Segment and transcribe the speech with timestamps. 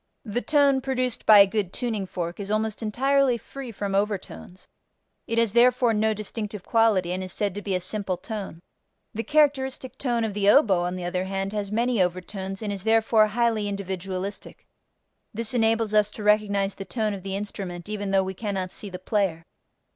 [0.25, 4.67] The tone produced by a good tuning fork is almost entirely free from overtones:
[5.27, 8.63] it has therefore no distinctive quality and is said to be a simple tone.
[9.13, 12.83] The characteristic tone of the oboe on the other hand has many overtones and is
[12.83, 14.65] therefore highly individualistic:
[15.35, 18.89] this enables us to recognize the tone of the instrument even though we cannot see
[18.89, 19.45] the player.